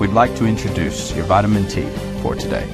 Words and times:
we'd 0.00 0.10
like 0.10 0.34
to 0.36 0.46
introduce 0.46 1.14
your 1.14 1.24
vitamin 1.24 1.68
T 1.68 1.82
for 2.22 2.34
today. 2.34 2.66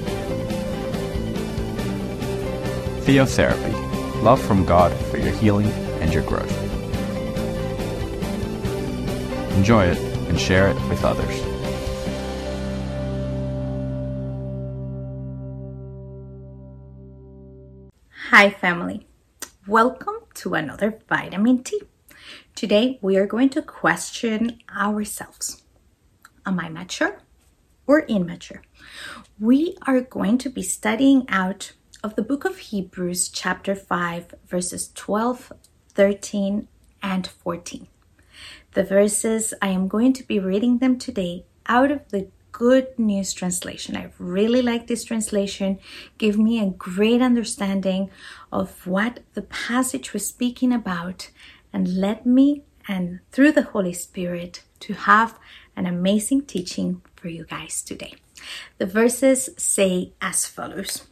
Theotherapy 3.03 3.91
love 4.23 4.41
from 4.41 4.65
God 4.65 4.93
for 5.07 5.17
your 5.17 5.33
healing 5.33 5.67
and 6.01 6.13
your 6.13 6.23
growth. 6.23 6.51
Enjoy 9.57 9.85
it 9.85 9.99
and 10.29 10.39
share 10.39 10.69
it 10.69 10.77
with 10.89 11.05
others. 11.05 11.35
Hi, 18.31 18.51
family. 18.51 19.07
Welcome 19.67 20.17
to 20.35 20.55
another 20.55 20.99
vitamin 21.09 21.63
T. 21.63 21.83
Today, 22.55 22.99
we 23.03 23.17
are 23.17 23.27
going 23.27 23.49
to 23.51 23.63
question 23.63 24.61
ourselves 24.75 25.60
Am 26.47 26.59
I 26.59 26.69
mature 26.69 27.21
or 27.87 28.01
immature? 28.07 28.63
We 29.39 29.77
are 29.87 30.01
going 30.01 30.39
to 30.39 30.51
be 30.51 30.63
studying 30.63 31.27
out 31.29 31.73
of 32.03 32.17
the 32.17 32.23
book 32.23 32.45
of 32.45 32.59
Hebrews, 32.59 33.29
chapter 33.29 33.75
5, 33.75 34.35
verses 34.47 34.91
12, 34.95 35.53
13, 35.95 36.69
and 37.03 37.27
14. 37.27 37.87
The 38.73 38.85
verses, 38.85 39.53
I 39.61 39.69
am 39.69 39.89
going 39.89 40.13
to 40.15 40.23
be 40.23 40.39
reading 40.39 40.79
them 40.79 40.99
today 40.99 41.45
out 41.67 41.91
of 41.91 42.09
the 42.09 42.29
Good 42.53 42.99
News 42.99 43.33
Translation. 43.33 43.97
I 43.97 44.11
really 44.19 44.63
like 44.63 44.87
this 44.87 45.05
translation. 45.05 45.79
Give 46.19 46.39
me 46.39 46.59
a 46.61 46.71
great 46.71 47.21
understanding 47.21 48.11
of 48.53 48.87
what 48.87 49.21
the 49.35 49.43
passage 49.43 50.13
was 50.13 50.27
speaking 50.27 50.73
about 50.73 51.31
and 51.73 51.97
led 51.97 52.25
me 52.27 52.63
and 52.89 53.21
through 53.31 53.53
the 53.53 53.63
Holy 53.63 53.93
Spirit 53.93 54.65
to 54.81 54.95
have 54.95 55.39
an 55.81 55.87
amazing 55.87 56.43
teaching 56.43 57.01
for 57.17 57.29
you 57.29 57.45
guys 57.45 57.81
today. 57.81 58.15
The 58.77 58.85
verses 58.85 59.49
say 59.57 60.13
as 60.21 60.47
follows 60.47 61.07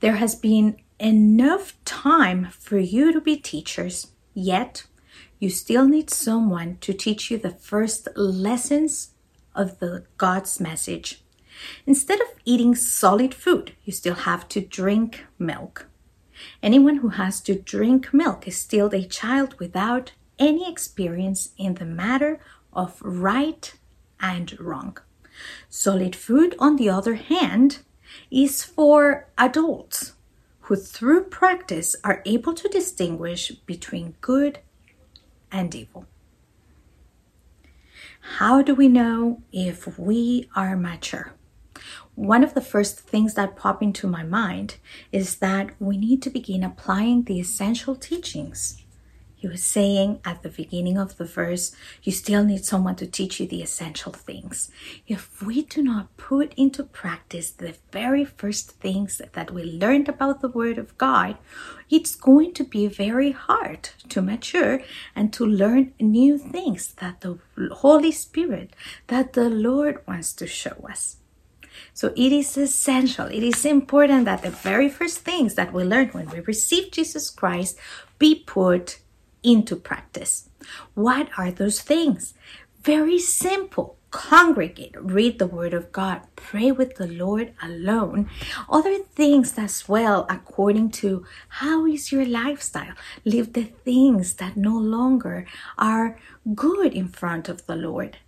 There 0.00 0.16
has 0.16 0.34
been 0.34 0.76
enough 0.98 1.82
time 1.86 2.48
for 2.50 2.78
you 2.78 3.14
to 3.14 3.20
be 3.22 3.36
teachers, 3.36 4.08
yet 4.34 4.84
you 5.38 5.48
still 5.48 5.86
need 5.88 6.10
someone 6.10 6.76
to 6.82 6.92
teach 6.92 7.30
you 7.30 7.38
the 7.38 7.56
first 7.70 8.06
lessons 8.16 9.12
of 9.54 9.78
the 9.78 10.04
God's 10.18 10.60
message. 10.60 11.22
Instead 11.86 12.20
of 12.20 12.28
eating 12.44 12.74
solid 12.74 13.32
food, 13.32 13.72
you 13.84 13.94
still 13.94 14.20
have 14.30 14.46
to 14.48 14.60
drink 14.60 15.24
milk. 15.38 15.86
Anyone 16.62 16.96
who 16.96 17.08
has 17.08 17.40
to 17.42 17.54
drink 17.54 18.12
milk 18.12 18.46
is 18.46 18.58
still 18.58 18.94
a 18.94 19.06
child 19.06 19.58
without 19.58 20.12
any 20.38 20.70
experience 20.70 21.50
in 21.56 21.74
the 21.74 21.84
matter 21.84 22.40
of 22.76 23.00
right 23.02 23.74
and 24.20 24.58
wrong. 24.60 24.98
Solid 25.68 26.14
food, 26.14 26.54
on 26.58 26.76
the 26.76 26.88
other 26.88 27.14
hand, 27.14 27.78
is 28.30 28.62
for 28.62 29.28
adults 29.36 30.12
who, 30.60 30.76
through 30.76 31.24
practice, 31.24 31.96
are 32.04 32.22
able 32.24 32.54
to 32.54 32.68
distinguish 32.68 33.50
between 33.66 34.16
good 34.20 34.60
and 35.50 35.74
evil. 35.74 36.06
How 38.38 38.62
do 38.62 38.74
we 38.74 38.88
know 38.88 39.42
if 39.52 39.98
we 39.98 40.48
are 40.56 40.76
mature? 40.76 41.32
One 42.14 42.42
of 42.42 42.54
the 42.54 42.60
first 42.60 42.98
things 42.98 43.34
that 43.34 43.56
pop 43.56 43.82
into 43.82 44.06
my 44.06 44.24
mind 44.24 44.76
is 45.12 45.36
that 45.36 45.70
we 45.78 45.96
need 45.96 46.22
to 46.22 46.30
begin 46.30 46.64
applying 46.64 47.24
the 47.24 47.38
essential 47.38 47.94
teachings 47.94 48.82
he 49.36 49.46
was 49.46 49.62
saying 49.62 50.20
at 50.24 50.42
the 50.42 50.48
beginning 50.48 50.96
of 50.96 51.18
the 51.18 51.24
verse, 51.24 51.76
you 52.02 52.10
still 52.10 52.42
need 52.42 52.64
someone 52.64 52.96
to 52.96 53.06
teach 53.06 53.38
you 53.38 53.46
the 53.46 53.62
essential 53.62 54.12
things. 54.12 54.70
If 55.06 55.42
we 55.42 55.62
do 55.62 55.82
not 55.82 56.16
put 56.16 56.54
into 56.54 56.82
practice 56.82 57.50
the 57.50 57.76
very 57.92 58.24
first 58.24 58.72
things 58.72 59.20
that 59.32 59.50
we 59.50 59.62
learned 59.62 60.08
about 60.08 60.40
the 60.40 60.48
Word 60.48 60.78
of 60.78 60.96
God, 60.96 61.36
it's 61.90 62.16
going 62.16 62.54
to 62.54 62.64
be 62.64 62.86
very 62.86 63.32
hard 63.32 63.90
to 64.08 64.22
mature 64.22 64.80
and 65.14 65.32
to 65.34 65.44
learn 65.44 65.92
new 66.00 66.38
things 66.38 66.94
that 66.94 67.20
the 67.20 67.38
Holy 67.72 68.12
Spirit, 68.12 68.74
that 69.08 69.34
the 69.34 69.50
Lord 69.50 70.02
wants 70.08 70.32
to 70.34 70.46
show 70.46 70.86
us. 70.88 71.18
So 71.92 72.14
it 72.16 72.32
is 72.32 72.56
essential, 72.56 73.26
it 73.26 73.42
is 73.42 73.66
important 73.66 74.24
that 74.24 74.42
the 74.42 74.50
very 74.50 74.88
first 74.88 75.18
things 75.18 75.54
that 75.56 75.74
we 75.74 75.84
learn 75.84 76.08
when 76.08 76.30
we 76.30 76.40
receive 76.40 76.90
Jesus 76.90 77.28
Christ 77.28 77.78
be 78.18 78.34
put 78.34 78.98
into 79.46 79.76
practice. 79.76 80.50
What 80.94 81.28
are 81.38 81.50
those 81.50 81.80
things? 81.80 82.34
Very 82.82 83.18
simple. 83.18 83.96
Congregate, 84.10 84.94
read 84.98 85.38
the 85.38 85.46
Word 85.46 85.74
of 85.74 85.92
God, 85.92 86.22
pray 86.36 86.70
with 86.72 86.96
the 86.96 87.06
Lord 87.06 87.52
alone. 87.60 88.30
Other 88.68 88.98
things 88.98 89.58
as 89.58 89.88
well, 89.88 90.24
according 90.30 90.90
to 91.02 91.26
how 91.60 91.84
is 91.86 92.10
your 92.12 92.24
lifestyle. 92.24 92.94
Leave 93.24 93.52
the 93.52 93.64
things 93.64 94.34
that 94.34 94.56
no 94.56 94.76
longer 94.76 95.46
are 95.76 96.18
good 96.54 96.94
in 96.94 97.08
front 97.08 97.48
of 97.48 97.66
the 97.66 97.76
Lord, 97.76 98.18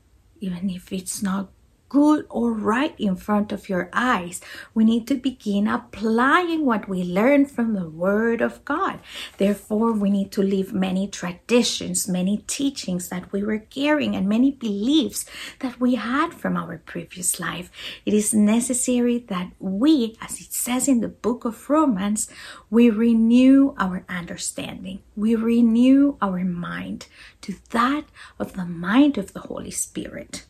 even 0.41 0.69
if 0.69 0.93
it's 0.93 1.23
not 1.23 1.49
good 1.89 2.27
or 2.29 2.53
right 2.53 2.95
in 2.99 3.17
front 3.17 3.53
of 3.53 3.69
your 3.69 3.89
eyes. 3.93 4.41
We 4.75 4.85
need 4.85 5.07
to 5.09 5.15
begin 5.15 5.67
applying 5.67 6.65
what 6.65 6.89
we 6.89 7.03
learn 7.03 7.47
from 7.47 7.75
the 7.75 7.89
Word 7.89 8.41
of 8.41 8.65
God. 8.65 9.01
Therefore, 9.39 9.93
we 9.93 10.11
need 10.11 10.33
to 10.33 10.43
leave 10.43 10.73
many 10.73 11.09
traditions, 11.09 12.09
many 12.09 12.39
teachings 12.47 13.09
that 13.09 13.33
we 13.33 13.43
were 13.43 13.59
carrying, 13.59 14.15
and 14.15 14.29
many 14.29 14.51
beliefs 14.51 15.25
that 15.61 15.81
we 15.81 15.95
had 15.95 16.35
from 16.35 16.57
our 16.57 16.79
previous 16.79 17.41
life. 17.41 17.71
It 18.05 18.15
is 18.15 18.35
necessary 18.35 19.19
that 19.29 19.53
we, 19.59 20.17
as 20.21 20.41
it 20.41 20.53
says 20.53 20.89
in 20.89 21.01
the 21.01 21.09
book 21.09 21.45
of 21.45 21.71
Romans, 21.71 22.29
we 22.71 22.91
renew 22.91 23.75
our 23.79 24.05
understanding. 24.09 25.03
We 25.17 25.35
renew 25.35 26.17
our 26.21 26.45
mind 26.45 27.07
to 27.43 27.55
that 27.71 28.05
of 28.39 28.55
the 28.55 28.67
mind 28.67 29.19
of 29.19 29.33
the 29.33 29.41
Holy 29.41 29.71
Spirit. 29.71 30.45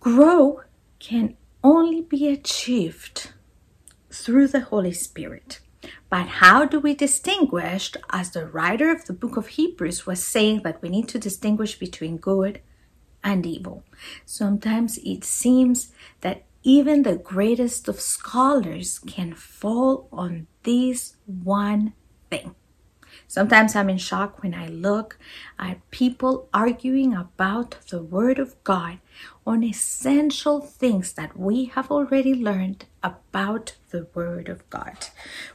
Grow 0.00 0.62
can 0.98 1.36
only 1.62 2.02
be 2.02 2.28
achieved 2.28 3.32
through 4.10 4.48
the 4.48 4.60
Holy 4.60 4.92
Spirit. 4.92 5.60
But 6.10 6.26
how 6.26 6.64
do 6.64 6.80
we 6.80 6.94
distinguish, 6.94 7.92
as 8.10 8.30
the 8.30 8.46
writer 8.46 8.90
of 8.90 9.04
the 9.04 9.12
book 9.12 9.36
of 9.36 9.48
Hebrews 9.48 10.06
was 10.06 10.22
saying, 10.22 10.62
that 10.62 10.80
we 10.82 10.88
need 10.88 11.08
to 11.08 11.18
distinguish 11.18 11.78
between 11.78 12.16
good 12.16 12.60
and 13.22 13.44
evil? 13.44 13.84
Sometimes 14.24 14.98
it 14.98 15.24
seems 15.24 15.92
that 16.20 16.44
even 16.62 17.02
the 17.02 17.16
greatest 17.16 17.88
of 17.88 18.00
scholars 18.00 18.98
can 18.98 19.34
fall 19.34 20.08
on 20.12 20.46
this 20.62 21.16
one 21.26 21.92
thing. 22.30 22.54
Sometimes 23.28 23.76
I'm 23.76 23.90
in 23.90 23.98
shock 23.98 24.42
when 24.42 24.54
I 24.54 24.68
look 24.68 25.18
at 25.58 25.88
people 25.90 26.48
arguing 26.54 27.14
about 27.14 27.76
the 27.90 28.02
Word 28.02 28.38
of 28.38 28.62
God 28.64 29.00
on 29.46 29.62
essential 29.62 30.62
things 30.62 31.12
that 31.12 31.38
we 31.38 31.66
have 31.66 31.90
already 31.90 32.34
learned 32.34 32.86
about 33.02 33.76
the 33.90 34.06
Word 34.14 34.48
of 34.48 34.68
God. 34.70 35.08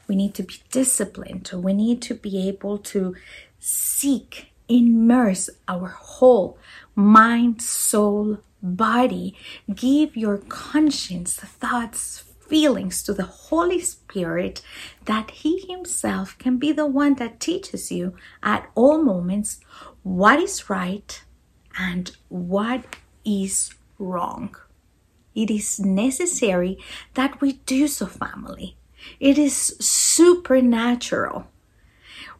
We 0.07 0.15
need 0.15 0.35
to 0.35 0.43
be 0.43 0.61
disciplined, 0.71 1.49
we 1.51 1.73
need 1.73 2.01
to 2.03 2.13
be 2.13 2.47
able 2.47 2.77
to 2.93 3.15
seek, 3.59 4.51
immerse 4.69 5.49
our 5.67 5.87
whole 5.87 6.59
mind, 6.95 7.61
soul, 7.63 8.37
body. 8.61 9.35
Give 9.73 10.15
your 10.15 10.37
conscience, 10.37 11.35
the 11.35 11.47
thoughts, 11.47 12.23
feelings 12.47 13.03
to 13.03 13.13
the 13.13 13.23
Holy 13.23 13.79
Spirit 13.79 14.61
that 15.05 15.31
He 15.31 15.65
Himself 15.67 16.37
can 16.37 16.57
be 16.57 16.71
the 16.71 16.85
one 16.85 17.15
that 17.15 17.39
teaches 17.39 17.91
you 17.91 18.15
at 18.41 18.69
all 18.75 19.01
moments 19.01 19.59
what 20.03 20.39
is 20.39 20.69
right 20.69 21.23
and 21.77 22.15
what 22.29 22.97
is 23.25 23.73
wrong. 23.97 24.55
It 25.35 25.49
is 25.49 25.79
necessary 25.79 26.77
that 27.15 27.41
we 27.41 27.53
do 27.65 27.87
so, 27.87 28.05
family. 28.05 28.77
It 29.19 29.37
is 29.37 29.75
supernatural. 29.79 31.47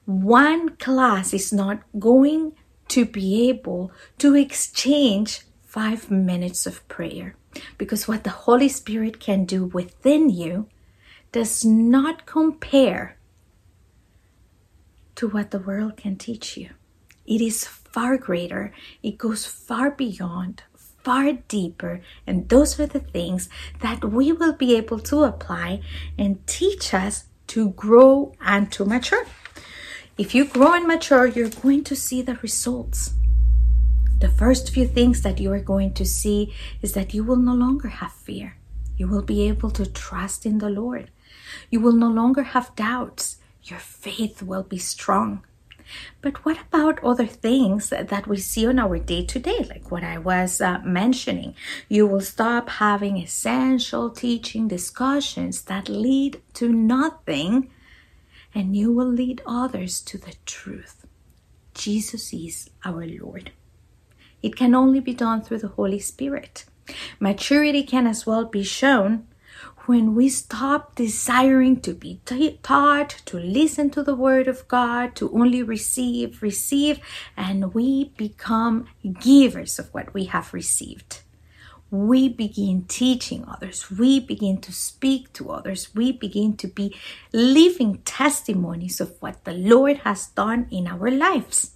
One 0.06 0.76
class 0.78 1.34
is 1.34 1.52
not 1.52 1.82
going 1.98 2.54
to 2.90 3.06
be 3.06 3.50
able 3.50 3.92
to 4.20 4.36
exchange 4.36 5.42
five 5.64 6.12
minutes 6.12 6.68
of 6.68 6.88
prayer. 6.88 7.36
Because 7.78 8.08
what 8.08 8.24
the 8.24 8.30
Holy 8.30 8.70
Spirit 8.70 9.20
can 9.20 9.46
do 9.46 9.66
within 9.66 10.30
you 10.30 10.68
does 11.32 11.66
not 11.66 12.26
compare 12.26 13.18
to 15.16 15.28
what 15.28 15.52
the 15.52 15.60
world 15.60 15.98
can 15.98 16.16
teach 16.16 16.58
you. 16.58 16.70
It 17.26 17.42
is 17.42 17.66
far 17.66 18.18
greater, 18.18 18.74
it 19.02 19.18
goes 19.18 19.46
far 19.46 19.92
beyond, 19.92 20.64
far 21.04 21.34
deeper, 21.34 22.02
and 22.26 22.50
those 22.50 22.80
are 22.80 22.86
the 22.86 23.00
things 23.00 23.50
that 23.82 24.04
we 24.04 24.32
will 24.32 24.54
be 24.54 24.76
able 24.76 25.00
to 25.00 25.24
apply 25.24 25.82
and 26.18 26.46
teach 26.48 26.94
us 26.94 27.26
to 27.48 27.70
grow 27.72 28.34
and 28.42 28.72
to 28.72 28.86
mature. 28.86 29.26
If 30.18 30.36
you 30.36 30.46
grow 30.46 30.74
and 30.74 30.88
mature, 30.88 31.26
you're 31.26 31.50
going 31.50 31.84
to 31.86 31.96
see 31.96 32.22
the 32.22 32.36
results. 32.36 33.14
The 34.24 34.30
first 34.30 34.70
few 34.70 34.88
things 34.88 35.22
that 35.24 35.42
you 35.42 35.52
are 35.52 35.60
going 35.60 35.94
to 35.96 36.06
see 36.06 36.54
is 36.82 36.94
that 36.94 37.14
you 37.14 37.26
will 37.26 37.36
no 37.36 37.54
longer 37.54 37.90
have 37.90 38.14
fear. 38.14 38.56
You 38.96 39.06
will 39.10 39.22
be 39.22 39.50
able 39.50 39.70
to 39.72 39.86
trust 39.86 40.46
in 40.46 40.60
the 40.60 40.70
Lord. 40.70 41.12
You 41.70 41.82
will 41.82 41.92
no 41.92 42.08
longer 42.08 42.44
have 42.44 42.74
doubts. 42.78 43.40
Your 43.64 43.80
faith 43.80 44.42
will 44.42 44.64
be 44.64 44.78
strong. 44.78 45.44
But 46.22 46.46
what 46.46 46.58
about 46.62 47.04
other 47.04 47.26
things 47.28 47.90
that 47.90 48.26
we 48.26 48.38
see 48.38 48.66
on 48.66 48.80
our 48.80 48.98
day 48.98 49.26
to 49.26 49.40
day, 49.40 49.66
like 49.70 49.92
what 49.92 50.06
I 50.06 50.20
was 50.20 50.62
uh, 50.62 50.80
mentioning? 50.86 51.54
You 51.90 52.08
will 52.08 52.22
stop 52.22 52.70
having 52.70 53.18
essential 53.18 54.10
teaching 54.10 54.70
discussions 54.70 55.64
that 55.64 55.90
lead 55.90 56.42
to 56.54 56.70
nothing, 56.70 57.72
and 58.56 58.74
you 58.74 58.94
will 58.94 59.12
lead 59.12 59.42
others 59.46 60.00
to 60.04 60.18
the 60.18 60.36
truth. 60.46 61.06
Jesus 61.74 62.32
is 62.32 62.70
our 62.86 63.06
Lord. 63.06 63.52
It 64.44 64.56
can 64.56 64.76
only 64.76 65.00
be 65.00 65.14
done 65.14 65.42
through 65.42 65.60
the 65.60 65.70
Holy 65.70 66.00
Spirit. 66.00 66.66
Maturity 67.20 67.82
can 67.84 68.06
as 68.06 68.26
well 68.26 68.46
be 68.46 68.64
shown 68.64 69.26
when 69.86 70.16
we 70.16 70.30
stop 70.30 70.96
desiring 70.96 71.80
to 71.82 71.94
be 71.94 72.20
taught, 72.64 73.10
to 73.26 73.38
listen 73.38 73.90
to 73.90 74.04
the 74.04 74.16
Word 74.16 74.48
of 74.48 74.68
God, 74.68 75.16
to 75.16 75.32
only 75.34 75.62
receive, 75.62 76.42
receive, 76.42 77.00
and 77.36 77.74
we 77.74 78.14
become 78.16 78.88
givers 79.20 79.80
of 79.80 79.94
what 79.94 80.14
we 80.14 80.26
have 80.26 80.54
received. 80.54 81.22
We 81.92 82.28
begin 82.28 82.86
teaching 82.88 83.46
others. 83.48 83.92
We 83.92 84.20
begin 84.20 84.62
to 84.62 84.72
speak 84.72 85.32
to 85.34 85.52
others. 85.52 85.94
We 85.94 86.12
begin 86.12 86.58
to 86.58 86.68
be 86.68 86.96
living 87.32 88.00
testimonies 88.04 89.00
of 89.00 89.22
what 89.22 89.44
the 89.44 89.54
Lord 89.54 89.98
has 89.98 90.28
done 90.28 90.68
in 90.72 90.88
our 90.88 91.12
lives. 91.12 91.72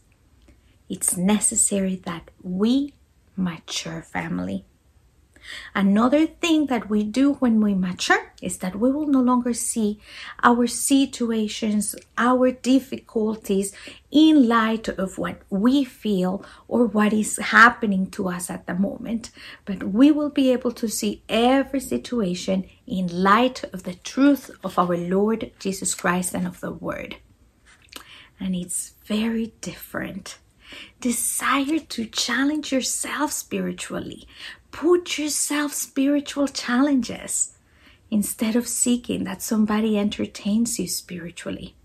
It's 0.89 1.18
necessary 1.18 1.95
that 2.06 2.31
we 2.42 2.94
mature 3.36 4.01
family. 4.01 4.66
Another 5.74 6.25
thing 6.25 6.66
that 6.68 6.89
we 6.89 7.04
do 7.04 7.34
when 7.36 7.62
we 7.62 7.74
mature 7.74 8.34
is 8.42 8.57
that 8.57 8.75
we 8.75 8.92
will 8.92 9.07
no 9.07 9.22
longer 9.22 9.54
see 9.54 10.00
our 10.44 10.68
situations, 10.68 11.95
our 12.18 12.51
difficulties 12.51 13.74
in 14.12 14.48
light 14.48 14.88
of 14.89 15.18
what 15.18 15.42
we 15.50 15.84
feel 15.84 16.44
or 16.68 16.86
what 16.86 17.13
is 17.13 17.38
happening 17.38 18.07
to 18.07 18.28
us 18.28 18.50
at 18.50 18.68
the 18.68 18.74
moment, 18.74 19.31
but 19.66 19.83
we 19.83 20.12
will 20.12 20.30
be 20.30 20.51
able 20.51 20.72
to 20.72 20.88
see 20.88 21.24
every 21.30 21.80
situation 21.80 22.66
in 22.86 23.07
light 23.24 23.63
of 23.74 23.83
the 23.83 23.95
truth 23.95 24.51
of 24.63 24.78
our 24.78 24.98
Lord 24.98 25.51
Jesus 25.60 25.94
Christ 25.95 26.33
and 26.33 26.45
of 26.48 26.60
the 26.60 26.72
Word. 26.72 27.18
And 28.40 28.56
it's 28.56 28.94
very 29.06 29.54
different 29.62 30.38
desire 31.00 31.80
to 31.80 32.06
challenge 32.06 32.72
yourself 32.72 33.31
spiritually, 33.31 34.28
put 34.72 35.18
yourself 35.18 35.74
spiritual 35.74 36.48
challenges 36.48 37.58
instead 38.10 38.56
of 38.56 38.68
seeking 38.68 39.24
that 39.25 39.42
somebody 39.42 39.98
entertains 39.98 40.80
you 40.80 40.88
spiritually. 40.88 41.75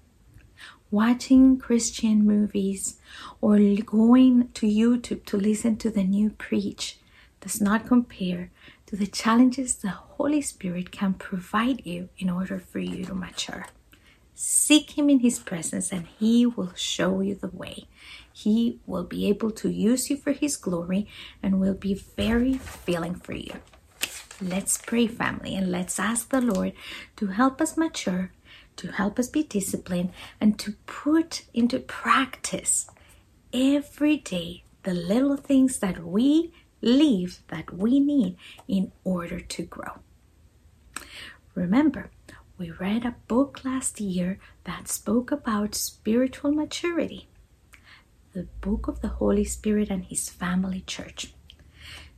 Watching 0.90 1.58
Christian 1.58 2.26
movies 2.26 2.98
or 3.40 3.58
going 3.58 4.48
to 4.54 4.66
YouTube 4.66 5.24
to 5.26 5.36
listen 5.36 5.76
to 5.76 5.90
the 5.90 6.04
new 6.04 6.30
preach 6.30 6.98
does 7.40 7.60
not 7.60 7.86
compare 7.86 8.50
to 8.86 8.96
the 8.96 9.06
challenges 9.06 9.76
the 9.76 9.88
Holy 9.90 10.42
Spirit 10.42 10.90
can 10.92 11.14
provide 11.14 11.86
you 11.86 12.10
in 12.18 12.28
order 12.28 12.58
for 12.58 12.78
you 12.78 13.06
to 13.06 13.14
mature. 13.14 13.66
Seek 14.44 14.98
Him 14.98 15.08
in 15.08 15.20
His 15.20 15.38
presence 15.38 15.92
and 15.92 16.08
He 16.18 16.44
will 16.44 16.72
show 16.74 17.20
you 17.20 17.36
the 17.36 17.46
way. 17.46 17.86
He 18.32 18.80
will 18.86 19.04
be 19.04 19.28
able 19.28 19.52
to 19.52 19.70
use 19.70 20.10
you 20.10 20.16
for 20.16 20.32
His 20.32 20.56
glory 20.56 21.06
and 21.40 21.60
will 21.60 21.74
be 21.74 21.94
very 21.94 22.54
filling 22.54 23.14
for 23.14 23.34
you. 23.34 23.54
Let's 24.40 24.78
pray, 24.78 25.06
family, 25.06 25.54
and 25.54 25.70
let's 25.70 26.00
ask 26.00 26.30
the 26.30 26.40
Lord 26.40 26.72
to 27.18 27.28
help 27.28 27.60
us 27.60 27.76
mature, 27.76 28.32
to 28.78 28.90
help 28.90 29.20
us 29.20 29.28
be 29.28 29.44
disciplined, 29.44 30.10
and 30.40 30.58
to 30.58 30.72
put 30.86 31.44
into 31.54 31.78
practice 31.78 32.88
every 33.52 34.16
day 34.16 34.64
the 34.82 34.92
little 34.92 35.36
things 35.36 35.78
that 35.78 36.04
we 36.04 36.52
leave 36.80 37.42
that 37.46 37.72
we 37.72 38.00
need 38.00 38.36
in 38.66 38.90
order 39.04 39.38
to 39.38 39.62
grow. 39.62 40.00
Remember, 41.54 42.10
we 42.58 42.70
read 42.70 43.04
a 43.04 43.16
book 43.28 43.64
last 43.64 44.00
year 44.00 44.38
that 44.64 44.88
spoke 44.88 45.32
about 45.32 45.74
spiritual 45.74 46.52
maturity 46.52 47.28
the 48.32 48.44
book 48.60 48.88
of 48.88 49.00
the 49.00 49.08
Holy 49.08 49.44
Spirit 49.44 49.90
and 49.90 50.04
His 50.04 50.28
family 50.28 50.82
church. 50.86 51.32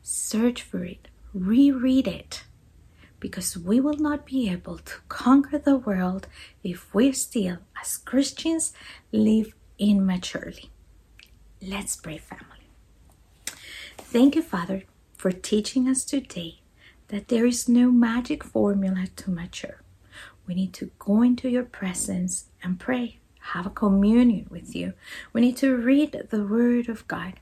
Search 0.02 0.62
for 0.62 0.84
it, 0.84 1.08
reread 1.32 2.06
it, 2.06 2.44
because 3.18 3.56
we 3.56 3.80
will 3.80 3.96
not 3.98 4.26
be 4.26 4.48
able 4.50 4.78
to 4.78 4.94
conquer 5.08 5.58
the 5.58 5.76
world 5.76 6.28
if 6.62 6.94
we 6.94 7.12
still, 7.12 7.58
as 7.80 7.96
Christians, 7.96 8.72
live 9.12 9.54
immaturely. 9.78 10.70
Let's 11.60 11.96
pray, 11.96 12.18
family. 12.18 12.68
Thank 13.96 14.36
you, 14.36 14.42
Father, 14.42 14.84
for 15.16 15.32
teaching 15.32 15.88
us 15.88 16.04
today 16.04 16.60
that 17.08 17.28
there 17.28 17.46
is 17.46 17.68
no 17.68 17.90
magic 17.90 18.44
formula 18.44 19.06
to 19.16 19.30
mature. 19.30 19.83
We 20.46 20.54
need 20.54 20.72
to 20.74 20.90
go 20.98 21.22
into 21.22 21.48
your 21.48 21.64
presence 21.64 22.46
and 22.62 22.78
pray 22.78 23.20
have 23.52 23.66
a 23.66 23.70
communion 23.70 24.46
with 24.50 24.74
you. 24.74 24.94
We 25.32 25.42
need 25.42 25.56
to 25.58 25.76
read 25.76 26.28
the 26.30 26.44
Word 26.44 26.88
of 26.88 27.06
God. 27.06 27.34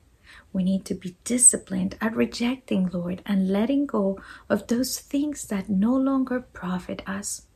We 0.53 0.65
need 0.65 0.85
to 0.87 0.95
be 0.95 1.17
disciplined 1.25 1.97
at 2.01 2.17
rejecting, 2.17 2.91
Lord, 2.93 3.23
and 3.25 3.51
letting 3.51 3.87
go 3.87 4.21
of 4.49 4.67
those 4.67 4.99
things 4.99 5.47
that 5.47 5.69
no 5.69 5.95
longer 5.95 6.41
profit 6.41 7.03
us. 7.07 7.47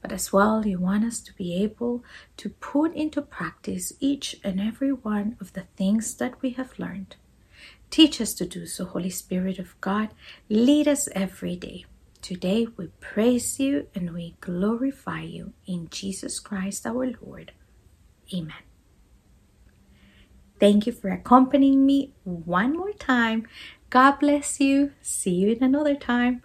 But 0.00 0.12
as 0.12 0.32
well, 0.32 0.64
you 0.64 0.78
want 0.78 1.04
us 1.04 1.20
to 1.20 1.34
be 1.34 1.60
able 1.62 2.04
to 2.36 2.50
put 2.50 2.94
into 2.94 3.20
practice 3.20 3.92
each 3.98 4.36
and 4.44 4.60
every 4.60 4.92
one 4.92 5.36
of 5.40 5.52
the 5.54 5.64
things 5.76 6.14
that 6.14 6.40
we 6.40 6.50
have 6.50 6.78
learned. 6.78 7.16
Teach 7.90 8.20
us 8.20 8.32
to 8.34 8.46
do 8.46 8.66
so, 8.66 8.84
Holy 8.84 9.10
Spirit 9.10 9.58
of 9.58 9.78
God. 9.80 10.10
Lead 10.48 10.86
us 10.86 11.08
every 11.14 11.56
day. 11.56 11.84
Today 12.28 12.66
we 12.76 12.88
praise 13.00 13.58
you 13.58 13.86
and 13.94 14.12
we 14.12 14.36
glorify 14.42 15.22
you 15.22 15.54
in 15.66 15.88
Jesus 15.88 16.38
Christ 16.40 16.86
our 16.86 17.10
Lord. 17.22 17.52
Amen. 18.34 18.64
Thank 20.60 20.86
you 20.86 20.92
for 20.92 21.08
accompanying 21.08 21.86
me 21.86 22.12
one 22.24 22.76
more 22.76 22.92
time. 22.92 23.48
God 23.88 24.18
bless 24.20 24.60
you. 24.60 24.92
See 25.00 25.36
you 25.36 25.52
in 25.52 25.64
another 25.64 25.94
time. 25.94 26.42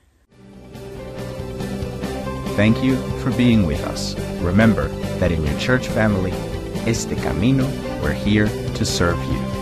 Thank 2.56 2.82
you 2.82 2.96
for 3.20 3.32
being 3.32 3.66
with 3.66 3.84
us. 3.84 4.18
Remember 4.40 4.88
that 5.20 5.34
in 5.34 5.46
your 5.46 5.60
church 5.60 5.90
family, 5.90 6.32
Este 6.88 7.22
Camino, 7.22 7.66
we're 8.02 8.14
here 8.14 8.48
to 8.48 8.86
serve 8.86 9.22
you. 9.26 9.53